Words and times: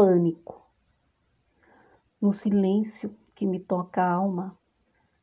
pânico. 0.00 0.66
No 2.18 2.32
silêncio 2.32 3.14
que 3.34 3.46
me 3.46 3.60
toca 3.60 4.02
a 4.02 4.10
alma, 4.10 4.58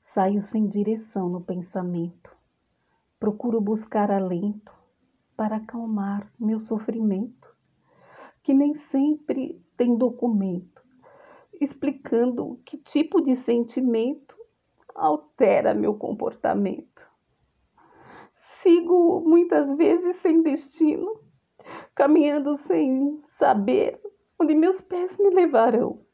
saio 0.03 0.39
sem 0.39 0.67
direção 0.67 1.27
no 1.29 1.41
pensamento. 1.41 2.37
Procuro 3.19 3.59
buscar 3.59 4.11
alento 4.11 4.71
para 5.35 5.55
acalmar 5.55 6.31
meu 6.39 6.59
sofrimento, 6.59 7.51
que 8.43 8.53
nem 8.53 8.75
sempre 8.75 9.59
tem 9.75 9.97
documento 9.97 10.85
explicando 11.59 12.61
que 12.63 12.77
tipo 12.77 13.19
de 13.19 13.35
sentimento 13.35 14.37
altera 14.93 15.73
meu 15.73 15.95
comportamento. 15.95 17.09
Sigo 18.35 19.21
muitas 19.21 19.75
vezes 19.75 20.17
sem 20.17 20.43
destino, 20.43 21.19
caminhando 21.95 22.55
sem 22.55 23.19
saber 23.23 23.99
onde 24.39 24.53
meus 24.53 24.79
pés 24.79 25.17
me 25.17 25.29
levarão, 25.29 26.05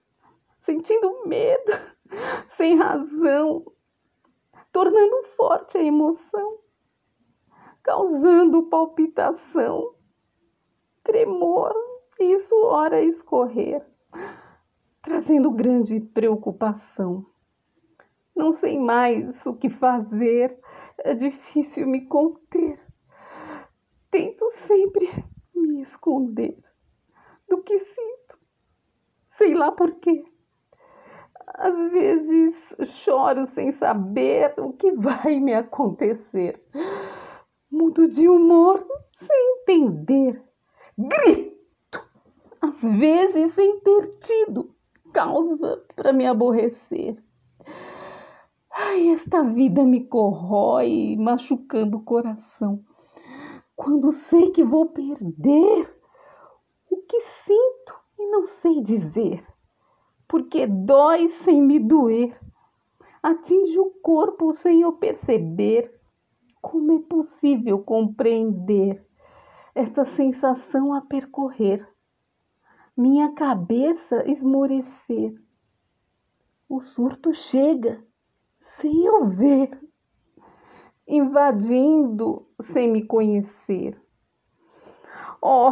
sentindo 0.59 1.27
medo, 1.27 1.71
sem 2.47 2.77
razão, 2.77 3.65
tornando 4.71 5.23
forte 5.35 5.77
a 5.77 5.83
emoção, 5.83 6.59
causando 7.81 8.69
palpitação, 8.69 9.95
tremor, 11.03 11.73
e 12.19 12.33
isso 12.33 12.55
ora 12.63 13.01
escorrer, 13.01 13.85
trazendo 15.01 15.51
grande 15.51 15.99
preocupação. 15.99 17.25
Não 18.35 18.51
sei 18.51 18.79
mais 18.79 19.45
o 19.45 19.53
que 19.53 19.69
fazer, 19.69 20.57
é 20.97 21.13
difícil 21.13 21.85
me 21.87 22.07
conter. 22.07 22.79
Tento 24.09 24.49
sempre 24.49 25.07
me 25.53 25.81
esconder 25.81 26.57
do 27.53 27.61
que 27.61 27.77
sinto, 27.77 28.39
sei 29.29 29.53
lá 29.53 29.71
por 29.71 29.91
quê. 29.99 30.25
Às 31.55 31.91
vezes 31.91 32.75
choro 32.83 33.45
sem 33.45 33.71
saber 33.71 34.55
o 34.57 34.73
que 34.73 34.91
vai 34.93 35.39
me 35.39 35.53
acontecer. 35.53 36.59
Mudo 37.69 38.07
de 38.07 38.27
humor 38.27 38.83
sem 39.19 39.57
entender. 39.59 40.43
Grito, 40.97 42.03
às 42.59 42.81
vezes 42.81 43.53
sem 43.53 43.79
ter 43.81 44.17
tido 44.17 44.75
causa 45.11 45.85
para 45.95 46.11
me 46.11 46.25
aborrecer. 46.25 47.23
Ai, 48.71 49.09
esta 49.09 49.43
vida 49.43 49.83
me 49.83 50.05
corrói, 50.05 51.15
machucando 51.19 51.99
o 51.99 52.03
coração. 52.03 52.83
Quando 53.75 54.11
sei 54.11 54.49
que 54.49 54.63
vou 54.63 54.87
perder 54.87 56.02
que 57.13 57.21
sinto 57.21 57.93
e 58.17 58.25
não 58.25 58.43
sei 58.43 58.81
dizer, 58.81 59.47
porque 60.27 60.65
dói 60.65 61.27
sem 61.29 61.61
me 61.61 61.77
doer, 61.77 62.35
atinge 63.21 63.79
o 63.79 63.91
corpo 64.01 64.51
sem 64.51 64.81
eu 64.81 64.93
perceber. 64.93 65.93
Como 66.59 66.91
é 66.93 66.99
possível 67.03 67.77
compreender 67.83 69.05
esta 69.75 70.05
sensação 70.05 70.91
a 70.91 71.01
percorrer? 71.01 71.87
Minha 72.97 73.31
cabeça 73.33 74.27
esmorecer. 74.27 75.39
O 76.67 76.81
surto 76.81 77.31
chega 77.31 78.03
sem 78.59 79.05
eu 79.05 79.27
ver, 79.29 79.69
invadindo 81.07 82.47
sem 82.59 82.91
me 82.91 83.05
conhecer. 83.05 84.01
Oh, 85.39 85.69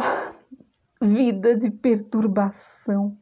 vida 1.02 1.56
de 1.56 1.70
perturbação, 1.70 3.18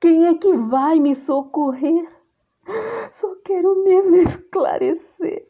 quem 0.00 0.26
é 0.26 0.34
que 0.34 0.56
vai 0.56 1.00
me 1.00 1.14
socorrer? 1.14 2.08
Só 3.10 3.34
quero 3.44 3.82
mesmo 3.84 4.16
esclarecer 4.16 5.46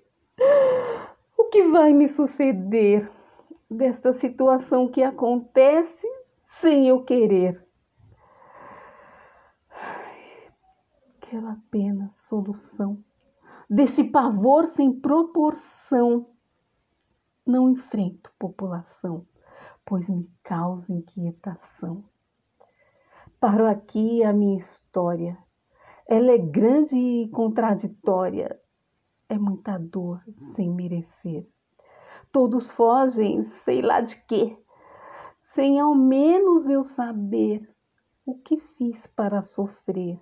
o 1.37 1.45
que 1.45 1.63
vai 1.65 1.93
me 1.93 2.09
suceder 2.09 3.11
desta 3.71 4.13
situação 4.13 4.89
que 4.89 5.03
acontece 5.03 6.07
sem 6.43 6.89
eu 6.89 7.05
querer. 7.05 7.63
Quero 11.21 11.49
apenas 11.49 12.11
solução 12.21 13.03
desse 13.69 14.05
pavor 14.05 14.67
sem 14.67 14.93
proporção. 14.93 16.27
Não 17.47 17.71
enfrento 17.71 18.31
população, 18.39 19.27
pois 19.85 20.09
me 20.09 20.31
causa 20.43 20.93
inquietação. 20.93 22.05
Paro 23.41 23.67
aqui 23.67 24.23
a 24.23 24.33
minha 24.33 24.57
história. 24.57 25.37
Ela 26.07 26.33
é 26.33 26.39
grande 26.39 26.97
e 26.97 27.29
contraditória. 27.29 28.61
É 29.29 29.39
muita 29.39 29.79
dor 29.79 30.23
sem 30.55 30.71
merecer. 30.71 31.47
Todos 32.31 32.71
fogem, 32.71 33.43
sei 33.43 33.83
lá 33.83 34.01
de 34.01 34.17
quê, 34.25 34.57
sem 35.41 35.81
ao 35.81 35.95
menos 35.95 36.69
eu 36.69 36.83
saber 36.83 37.69
o 38.25 38.35
que 38.35 38.59
fiz 38.59 39.07
para 39.07 39.43
sofrer 39.43 40.21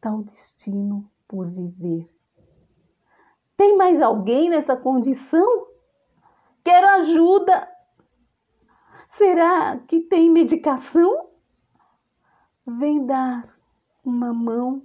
tal 0.00 0.22
destino 0.22 1.10
por 1.26 1.48
viver. 1.50 2.08
Tem 3.56 3.76
mais 3.76 4.00
alguém 4.00 4.50
nessa 4.50 4.76
condição? 4.76 5.66
Quero 6.62 6.88
ajuda. 6.88 7.73
Será 9.16 9.78
que 9.78 10.00
tem 10.00 10.28
medicação? 10.28 11.28
Vem 12.66 13.06
dar 13.06 13.56
uma 14.04 14.34
mão, 14.34 14.82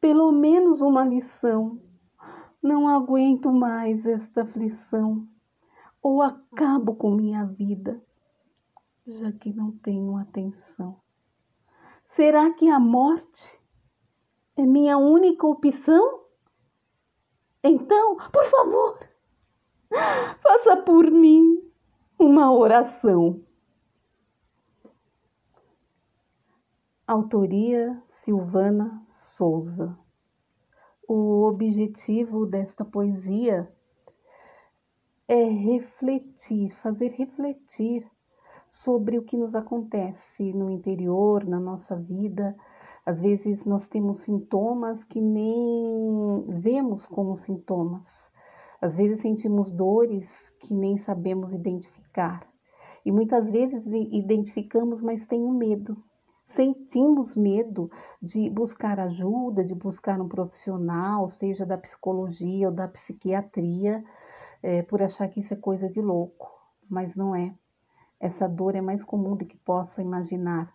pelo 0.00 0.30
menos 0.30 0.80
uma 0.80 1.04
lição. 1.04 1.80
Não 2.62 2.86
aguento 2.86 3.50
mais 3.50 4.06
esta 4.06 4.42
aflição, 4.42 5.26
ou 6.00 6.22
acabo 6.22 6.94
com 6.94 7.10
minha 7.10 7.44
vida, 7.46 8.00
já 9.04 9.32
que 9.32 9.52
não 9.52 9.72
tenho 9.72 10.16
atenção. 10.16 11.00
Será 12.06 12.48
que 12.52 12.68
a 12.68 12.78
morte 12.78 13.60
é 14.56 14.62
minha 14.62 14.96
única 14.96 15.44
opção? 15.44 16.26
Então, 17.60 18.18
por 18.32 18.44
favor, 18.44 19.00
faça 20.40 20.76
por 20.76 21.10
mim 21.10 21.67
uma 22.38 22.52
oração. 22.52 23.40
Autoria 27.04 28.00
Silvana 28.06 29.02
Souza. 29.02 29.98
O 31.08 31.42
objetivo 31.48 32.46
desta 32.46 32.84
poesia 32.84 33.68
é 35.26 35.42
refletir, 35.42 36.70
fazer 36.76 37.08
refletir 37.08 38.08
sobre 38.70 39.18
o 39.18 39.24
que 39.24 39.36
nos 39.36 39.56
acontece 39.56 40.52
no 40.52 40.70
interior, 40.70 41.44
na 41.44 41.58
nossa 41.58 41.96
vida, 41.96 42.56
às 43.04 43.20
vezes 43.20 43.64
nós 43.64 43.88
temos 43.88 44.18
sintomas 44.20 45.02
que 45.02 45.20
nem 45.20 46.44
vemos 46.46 47.04
como 47.04 47.36
sintomas. 47.36 48.30
Às 48.80 48.94
vezes 48.94 49.20
sentimos 49.20 49.70
dores 49.70 50.50
que 50.60 50.72
nem 50.72 50.96
sabemos 50.96 51.52
identificar. 51.52 52.46
E 53.04 53.10
muitas 53.10 53.50
vezes 53.50 53.82
identificamos, 53.86 55.00
mas 55.00 55.26
tenho 55.26 55.50
medo. 55.50 55.96
Sentimos 56.46 57.34
medo 57.34 57.90
de 58.22 58.48
buscar 58.48 59.00
ajuda, 59.00 59.64
de 59.64 59.74
buscar 59.74 60.20
um 60.20 60.28
profissional, 60.28 61.26
seja 61.28 61.66
da 61.66 61.76
psicologia 61.76 62.68
ou 62.68 62.74
da 62.74 62.86
psiquiatria, 62.86 64.04
é, 64.62 64.82
por 64.82 65.02
achar 65.02 65.28
que 65.28 65.40
isso 65.40 65.52
é 65.52 65.56
coisa 65.56 65.88
de 65.88 66.00
louco. 66.00 66.48
Mas 66.88 67.16
não 67.16 67.34
é. 67.34 67.52
Essa 68.20 68.48
dor 68.48 68.76
é 68.76 68.80
mais 68.80 69.02
comum 69.02 69.36
do 69.36 69.44
que 69.44 69.56
possa 69.56 70.00
imaginar. 70.00 70.72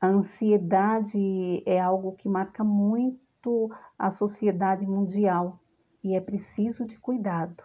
A 0.00 0.06
ansiedade 0.06 1.62
é 1.66 1.80
algo 1.80 2.12
que 2.12 2.28
marca 2.28 2.62
muito 2.62 3.70
a 3.98 4.10
sociedade 4.10 4.86
mundial 4.86 5.60
e 6.04 6.14
é 6.14 6.20
preciso 6.20 6.86
de 6.86 6.98
cuidado. 6.98 7.64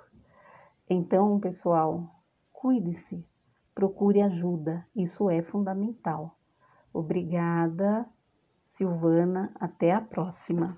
Então, 0.89 1.37
pessoal, 1.39 2.23
cuide-se, 2.51 3.27
procure 3.75 4.21
ajuda, 4.21 4.87
isso 4.95 5.29
é 5.29 5.41
fundamental. 5.41 6.39
Obrigada, 6.91 8.07
Silvana, 8.65 9.51
até 9.59 9.91
a 9.91 10.01
próxima. 10.01 10.77